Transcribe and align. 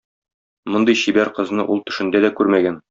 Мондый 0.75 0.97
чибәр 1.03 1.33
кызны 1.41 1.67
ул 1.75 1.87
төшендә 1.91 2.25
дә 2.27 2.35
күрмәгән. 2.41 2.79